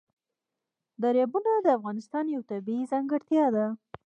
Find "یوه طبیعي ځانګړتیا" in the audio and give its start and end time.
2.35-3.45